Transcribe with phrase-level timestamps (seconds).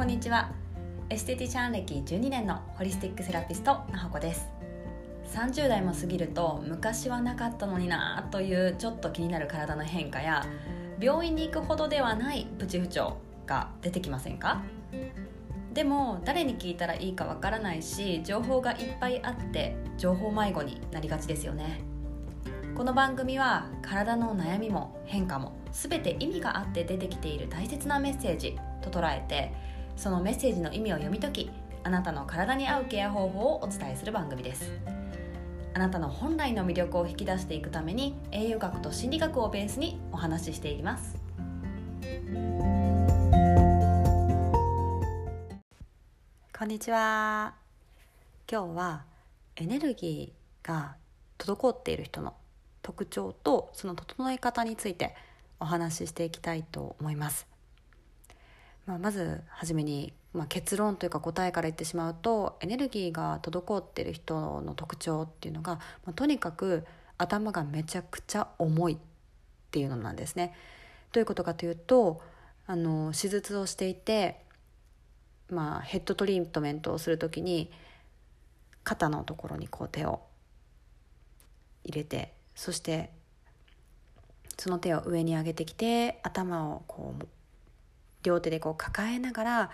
[0.00, 0.50] こんにちは。
[1.10, 4.48] エステティシャン歴12年のホリスティックセラピストなほこです。
[5.34, 10.46] 30代も過ぎると昔はなかったのになというちょっと気になる体の変化や
[10.98, 14.62] 病院に行くほどではないプチ不調が出てきませんか？
[15.74, 21.82] でも誰に聞いたらいいかわからないし情報がいっぱいあって情報迷子になりがちですよね。
[22.74, 29.52] この番組は体の悩みも変化も全て意味があって出てきている大切なメッセージと捉えて
[30.00, 31.50] そのメッセージの意味を読み解き
[31.84, 34.72] あなたの体に合うケア方法をお伝えする番組です。
[35.74, 41.18] あなたの本来の魅力を引き出していくために栄養学と心理学をベースにお話ししていきます。
[46.58, 47.52] こんにちは。
[48.50, 49.04] 今日は
[49.56, 50.96] エネルギーが
[51.36, 52.32] 滞っている人の
[52.80, 55.14] 特徴とその整え方について
[55.60, 57.49] お話ししていきたいと思います。
[58.90, 66.84] まあ、まず初めに、まあ、結論というか答えから言ってしまうとエネルギーが滞ってる人の特徴っていうのが、まあ、とにかく
[67.16, 68.98] 頭がめちゃくちゃ重いっ
[69.70, 70.54] ていうのなんですね。
[71.12, 72.20] どういうことかというと
[72.66, 74.44] あの手術をしていて、
[75.50, 77.70] まあ、ヘッドトリートメントをする時に
[78.82, 80.20] 肩のところにこう手を
[81.84, 83.10] 入れてそして
[84.58, 87.26] その手を上に上げてきて頭をこう
[88.22, 89.70] 両手でこう抱えながら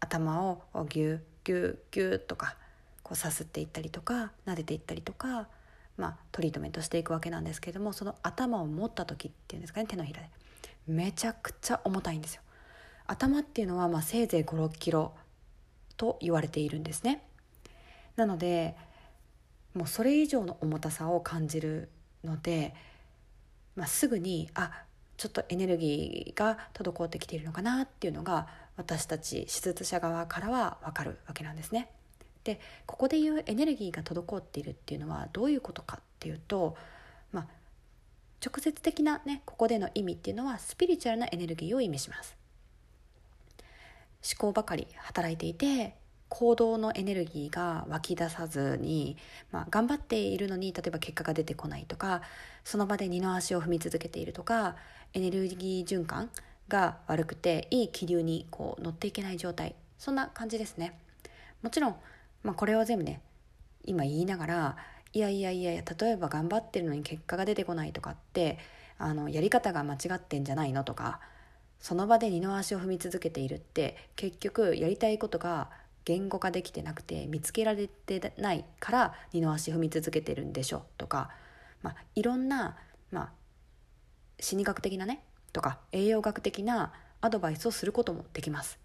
[0.00, 2.56] 頭をギュッギュッギュッとか
[3.02, 5.48] こうさすっていったりとか撫でていったりとか、
[5.96, 10.28] まあ、トリートメントしていくわけなんですけれどもその頭を持った時っていうんですかね手のひらで
[10.86, 12.42] めちゃくちゃ重たいんですよ。
[13.06, 15.12] 頭っていうのはまあせいぜい56キロ
[15.96, 17.22] と言われているんですね。
[18.16, 18.76] なので
[19.74, 21.90] もうそれ以上の重たさを感じる
[22.24, 22.74] ので、
[23.76, 24.84] まあ、すぐにあ
[25.18, 31.90] ちょっとエネルギーが滞ってきているのかなっていうのが私たち手術者側からは分かるわけなんですね。
[32.44, 36.76] でここでいうエネルギーが滞っているっていうのはどういうことかっていうと、
[37.32, 37.46] まあ、
[38.44, 42.36] 直接的なねここでの意味っていうのはスピリチュアルなエネルギーを意味します。
[44.24, 45.96] 思考ばかり働いていて
[46.28, 49.16] 行動のエネルギーが湧き出さずに、
[49.50, 52.22] まあ、頑張っているのに例えば結果が出てこないとか
[52.64, 54.76] その場で二の足を踏み続けているとか
[55.14, 56.30] エネルギー循環
[56.68, 59.74] が悪くていい気流にこう乗っていけない状態。
[59.98, 60.98] そんな感じですね。
[61.62, 61.96] もちろん、
[62.44, 63.20] まあ、これを全部ね
[63.84, 64.76] 今言いながら
[65.12, 68.58] いやいやいや例えば頑張ってるのに結果が出てこないとかって
[68.98, 71.20] あのやり方が間違ってんじゃないのとか
[71.80, 75.70] その場で二の足を踏み続けているって結局やりたいことが
[76.08, 81.28] 言語化できてなくて見つけられてないから二の足踏み続けてるんでしょとか、
[81.82, 82.78] まあ、いろんな、
[83.10, 83.32] まあ、
[84.40, 88.78] 心理学的なねとか栄養学的なアドバイスをすることもできます。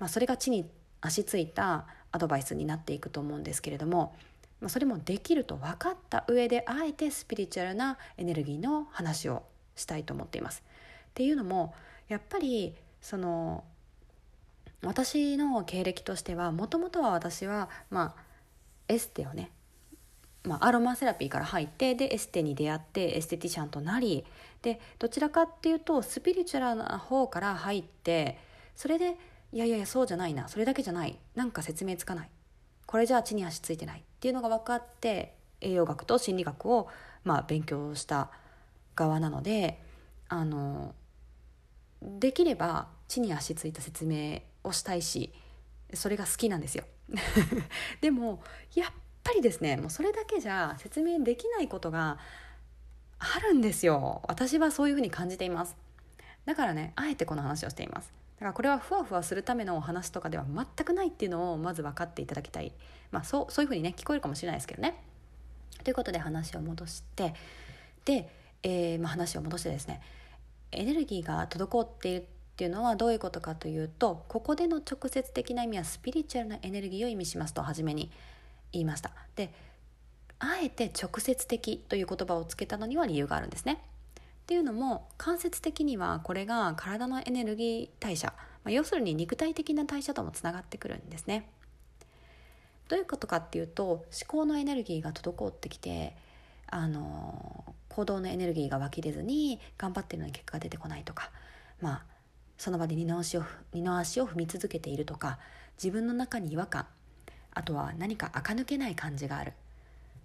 [0.00, 0.68] まあ、それが地に
[1.00, 4.16] 足ついたアドバイスになっていくと思うんですけれども、
[4.60, 9.44] まあ、それもできると分かった上であえてスピリチュアルなエネルギーの話を
[9.76, 10.64] したいと思っています。
[11.10, 11.74] っていうのも
[12.08, 13.62] やっぱりその
[14.82, 18.22] 私の経歴としてはもともとは私は、まあ、
[18.88, 19.50] エステをね、
[20.44, 24.24] まあ、アロマセラピーから入ってでエステに出会ってエステティシャンとなり
[24.62, 28.38] でどちらかっていうとスピリチュアルな方から入って
[28.74, 29.16] それで
[29.52, 32.30] いやいやいやそうじゃないなそれだけじゃないなんか説明つかない
[32.86, 36.88] これじゃあ地に足ついてないっていうのが分かって栄養学と心理学を、
[37.24, 38.30] まあ、勉強した
[38.94, 39.80] 側なので
[40.28, 40.94] あの
[42.02, 45.32] できれば地に足ついた説明をしたいし
[45.94, 46.84] それが好きなんですよ。
[48.00, 48.42] でも
[48.74, 48.92] やっ
[49.24, 52.18] ぱりですねもうそれだけじゃ説明できないことが
[53.18, 54.22] あるんですよ。
[54.28, 55.76] 私はそういうふうに感じています。
[56.46, 58.12] だからねあえてこの話をしています。
[58.36, 62.72] だからこれはふわふわするためのお話とかでは全くないっていうのをまず分かっていただきたい。
[63.10, 65.02] まあそうそういうふうにね聞こえるかもしれないですけどね。
[65.84, 67.34] ということで話を戻して
[68.04, 68.28] で、
[68.62, 70.00] えーまあ、話を戻してですね
[70.72, 72.26] エネルギーが滞っている
[72.60, 78.10] っていうのはどういうことかというとここでの直接的な意味はスピリチュアルなエネルギーを意味しますと初めに
[78.70, 79.12] 言いました。
[79.34, 79.50] で
[80.40, 83.82] あえて直接的という言葉をつけたのには理由があるんですね。
[84.20, 91.48] っていうのも間接的にはこれが体のエネルギー代謝、まあ、要するに肉体的な代謝ともつながってくるんですね。
[92.88, 96.14] どういうことかっていうと思考のエネルギーが滞ってきて
[96.66, 101.30] あの行動のエネルギーが湧き出ずに頑張ってるのに結果が出てこないとか
[101.80, 102.19] まあ
[102.60, 105.38] その場で二の足を二の足を踏み続けているとか
[105.82, 106.86] 自分の中に違和感
[107.54, 109.54] あとは何か垢抜けない感じがある、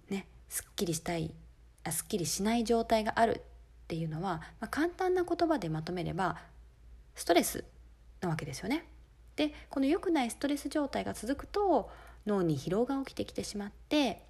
[0.09, 1.31] ね、すっきりしたい
[1.85, 3.41] あすっきりしない状態があるっ
[3.87, 6.35] ていうのは、まあ、簡単な言葉でまとめれば
[7.15, 7.63] ストレス
[8.19, 8.85] なわけですよね。
[9.37, 11.89] でこの良くないストレス状態が続くと
[12.27, 14.21] 脳に疲労が起きてきてしまって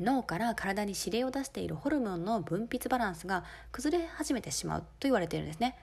[0.00, 5.78] 脳から体に指令を出しているホルモンの分泌バランスが崩れ始めてしまうと言われているんですね。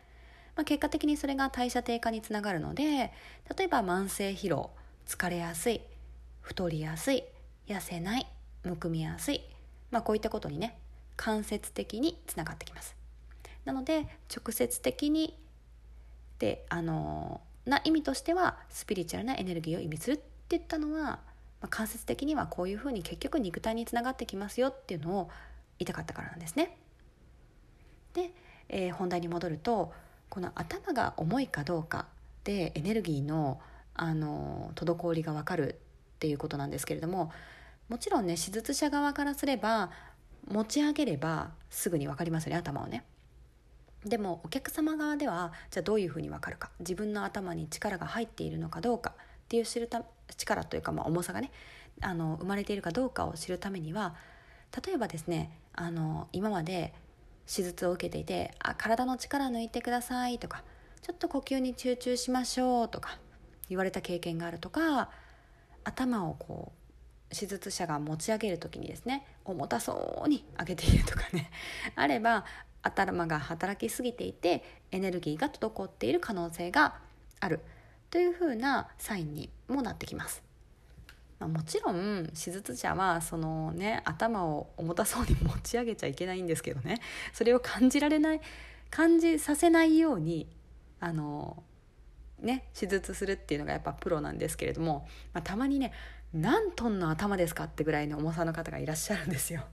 [0.59, 4.71] まあ、結果的にそれが代謝低下につながるので例えば慢性疲労
[5.07, 5.79] 疲れやすい
[6.41, 7.23] 太りやすい
[7.69, 8.27] 痩せない
[8.65, 9.41] むくみやすい、
[9.89, 10.77] まあ、こういったことにね
[11.15, 12.93] 間接的につながってきます。
[13.63, 15.39] なので直接的に
[16.39, 20.23] であのな意味としてはスピリチュアルなエネルギーを意味するって
[20.57, 21.19] 言ったのは、ま
[21.61, 25.29] あ、間接的にはこういうふうに結局肉体につながってきますよっていうのを
[25.77, 26.75] 言いたかったからなんですね。
[28.13, 28.31] で、
[28.67, 29.93] えー、本題に戻ると
[30.29, 32.05] この頭が重いかどうか
[32.43, 33.59] でエネルギーの
[33.95, 35.75] あの滞りが分かるっ
[36.19, 37.33] ていうことなんですけれども
[37.89, 39.91] もちろんね手術者側からすれば
[40.47, 43.03] 持ち上げればすぐに分かりますよね頭をね。
[44.05, 50.03] でもお客様側ではじゃあどういうふうに分かるか自分の頭に力が入っているのかどうかっていう知るた
[50.37, 51.51] 力というか、まあ、重さがね
[51.99, 54.15] あの生まれているかどうかを知るためには
[54.85, 56.93] 例えばですねあの今まで
[57.53, 60.63] 手術を受けていて「あ体の力抜いてください」とか
[61.01, 63.19] 「ちょっと呼吸に集中しましょう」とか
[63.69, 65.09] 言われた経験があるとか
[65.83, 66.71] 頭をこ
[67.31, 71.49] う手術者が持ち上げる時にですね重たそうに上げているとかね
[71.95, 72.45] あれば
[72.81, 76.99] 頭が働きすぎていてエネルギーが滞っている可能性が
[77.39, 77.61] ある
[78.09, 80.48] というふうなサインにもなってきます。
[81.39, 86.99] まあ、もちろん手術者はそのね頭を重たそうに持ち上げちゃいけないんですけどね
[87.33, 88.41] それを感じられない
[88.89, 90.47] 感じさせないように
[90.99, 91.63] あの
[92.41, 95.93] ね手術するっていうのがやっぱプロなんですけれども、まあ、たまにね
[96.33, 99.63] 何トンの頭ですかってぐらいの重さの方がいらっしゃるんですよ。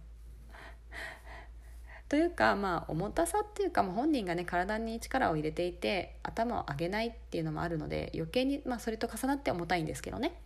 [2.09, 10.41] というかまあ重たさっていうか、まあ、本人がね体に力を入れていて頭を上げないっていうのもあるので余計に、まあ、それと重なって重たいんですけどね。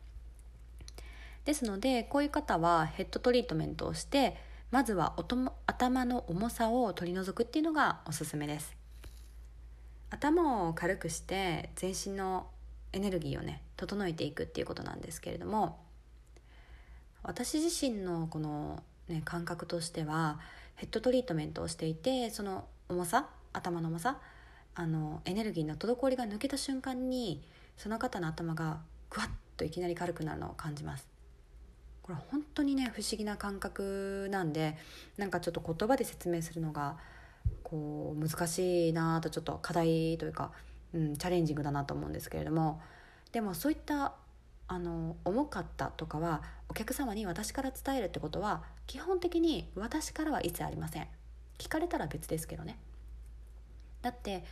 [1.44, 4.36] ですのでこういう方はヘッドトリートメントをして
[4.70, 5.16] まずは
[5.66, 8.76] 頭の重さを取り除くっていうのがおすすめです。
[10.10, 12.48] 頭を軽くして全身の
[12.92, 15.78] エネルギーをね整えていくっていうことなんですけれども
[17.22, 20.40] 私自身のこの、ね、感覚としては
[20.76, 24.18] ヘッドトリートメントをしていてその重さ頭の重さ
[24.74, 27.42] あのエネルギーの滞りが抜けた瞬間に
[27.76, 31.19] その方の頭がグワッといきなり軽くなるのを感じます。
[32.10, 34.76] これ本当にね不思議な感覚なんで
[35.16, 36.96] なんかちょっと言葉で説明するのが
[37.62, 40.50] こう難しいなとちょっと課題というか、
[40.92, 42.80] うん、チャレンジングだなと思うんですけれども。
[43.32, 44.14] でもそういった
[44.66, 51.06] あの重かったとかはお客様に私から伝えるってことは基本的に私からは一切ありません。
[51.58, 52.76] 聞かれたら別ですけどね。
[54.02, 54.44] だって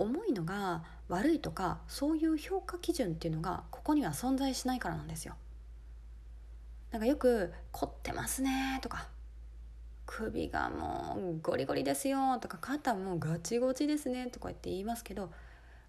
[0.00, 5.36] 重いのが悪いとかそういう評価基準っていうのがここには存在しないからなんですよ。
[6.94, 9.08] なんかよく「凝ってますね」とか
[10.06, 15.32] 「首がもうゴリゴリですよ」とか「肩もうガチゴチですね」とか言って言いますけど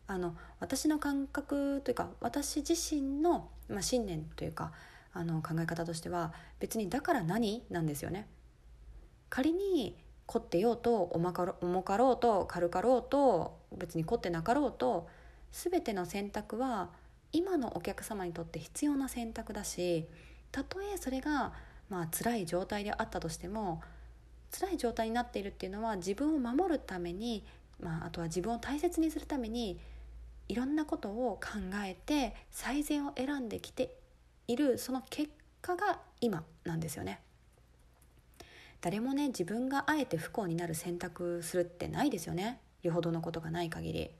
[0.07, 4.71] あの私の感覚というか私自身の、まあ、信念というか
[5.13, 8.27] あの考え方としては別にだから何なんですよね。
[9.29, 15.07] 仮に凝ってようと重かろ重かろうと軽かろうと別に凝ってなかろうと
[15.51, 16.89] 全ての選択は
[17.31, 20.07] 今のお客様にとって必要な選択だし
[20.55, 21.51] たとえそれが
[21.89, 23.81] まあ辛い状態であったとしても
[24.57, 27.45] 辛い状態になっているっていうのは自分を守るために、
[27.81, 29.77] まあ、あとは自分を大切にするために
[30.47, 33.97] いろんなことを考えて最善を選んできて
[34.47, 35.29] いるその結
[35.61, 37.19] 果が今なんですよね。
[38.79, 42.61] 誰もね自分があえて不幸になる選択するってないですよね。
[42.81, 44.11] よほどのことがない限り。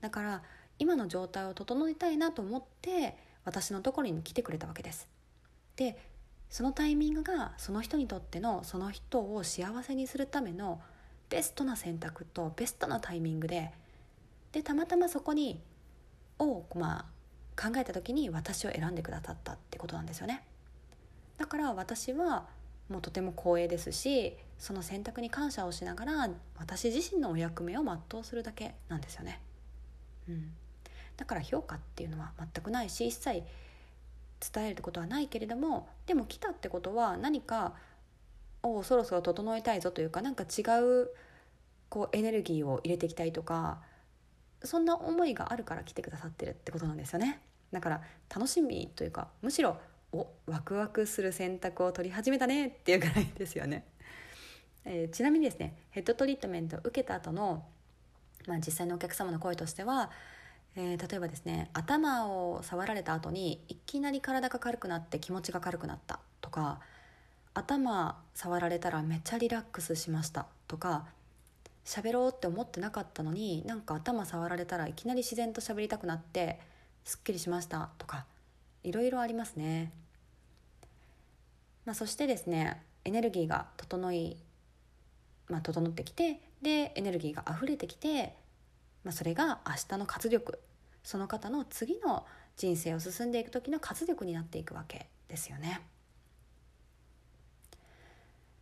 [0.00, 0.42] だから
[0.78, 5.06] 今の状態を整えたいなと思って私のところに来てくれたわけです。
[5.76, 5.96] で
[6.48, 10.80] そのタイミングがその人にとってのその人を幸せにするための
[11.28, 13.72] ベストな選択とベストなタイミングで
[14.52, 15.60] でたまたまそこに
[16.38, 17.06] を、ま
[17.56, 20.44] あ、考えた時に私を選んでくださったってことなんですよね。
[21.36, 22.46] だから私は
[22.88, 29.40] もうとても光栄ですしその選択に感謝をしながら私自身のお役目を全うするだけなんですよね、
[30.28, 30.52] うん、
[31.16, 33.42] だから評価っていうのは全くないし一切
[34.40, 37.74] 伝えるってことはないけれどもでも来たってことは何か
[38.62, 41.10] をそろそろ整えたいぞというか何か違う
[41.88, 43.80] こうエネルギーを入れていきたいとか
[44.62, 47.40] そんな思いがあるから来てくださってるってことなんですよね。
[47.72, 48.02] だから
[48.34, 49.76] 楽しみというかむしろ
[50.12, 53.84] おワクワクする選択を取り始めたねっていうぐらいですよね、
[54.84, 57.64] えー、ちなみにですねヘッドトリートメントを受けた後の
[58.46, 60.10] まあ、実際のお客様の声としては
[60.76, 66.80] えー、例えばですね頭を触られた後にいきなり体が軽くなって気持ちが軽くなったとか
[67.54, 71.06] 頭触られたらめっちゃリラックスしましたとか
[71.86, 76.60] 喋ろうって思ってなかったのになんか頭触られたらいきなり自然と喋りたくなって
[77.04, 78.26] すっきりしましたとか
[78.82, 79.92] いろいろありますね、
[81.86, 84.36] まあ、そしてですねエネルギーが整い、
[85.48, 88.34] まあ、整ってきてでエネルギーが溢れてきて、
[89.04, 90.58] まあ、それが明日の活力
[91.06, 95.80] その方の次の人生を進んでいく時の活力になっていくわけですよね。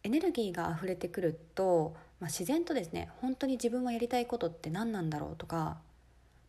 [0.03, 5.79] エネルギーが溢れてくると、まあ、自然とですね本当に自分はやりたいことって何なんだろうとか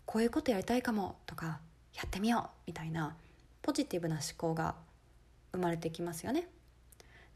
[0.05, 1.61] こういうことやりたいかもとか
[1.93, 3.15] やってみようみたいな
[3.61, 4.75] ポジティブな思考が
[5.53, 6.49] 生まれてきますよね。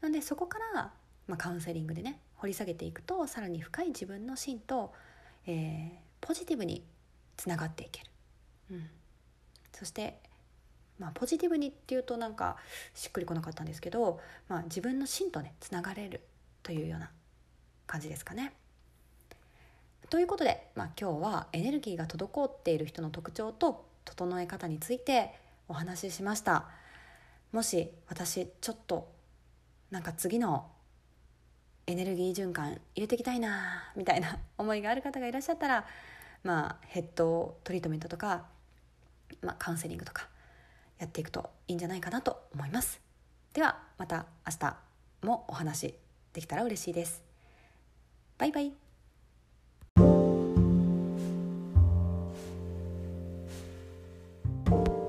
[0.02, 0.92] なんでそこから、
[1.26, 4.92] まあ、カウンセリングでね掘り下げていくとさらに深い自分の芯と、
[5.46, 6.84] えー、ポジティブに
[7.38, 8.09] つながっていける。
[9.72, 10.18] そして
[11.00, 12.56] まあ、ポジティブにっていうとなんか
[12.94, 16.20] しっくりこなかったんですけど、まあ、自分の芯とねつながれる
[16.62, 17.10] というような
[17.86, 18.52] 感じですかね。
[20.10, 25.32] ということで、まあ、今日はエネルギーが滞っている人の特徴と整え方について
[25.68, 26.66] お話ししました
[27.52, 29.08] もし私ちょっと
[29.92, 30.66] なんか次の
[31.86, 35.86] エネルギー循環入れていきたいなみたいな思いがある方がいらっしゃったら
[36.42, 38.46] まあヘッドトリートメントとか、
[39.42, 40.28] まあ、カウンセリングとか
[40.98, 43.00] やっていくといいんじゃないかなと思います。
[43.52, 44.76] ではまた明日
[45.26, 45.94] もお話
[46.32, 47.22] できたら嬉しいです。
[48.38, 48.72] バイバイ。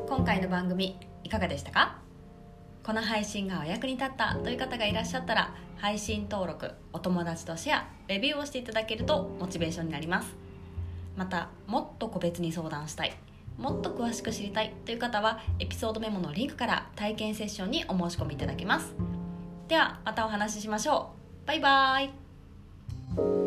[0.08, 1.98] 今回の番組いかがでしたか？
[2.84, 10.36] この配信がお役に立ったという方がいらっしゃったら配信登録お友達とシェアレビューをしていただけるとモチベーションになります。
[11.16, 13.14] またもっと個別に相談したい
[13.58, 18.94] もっと詳しく知りたいという方はエピソードメモのリンクから体験セッションにお申し込みいただけます。
[19.68, 21.12] ではまたお話ししましょ
[21.44, 21.48] う。
[21.48, 23.41] バイバーイ。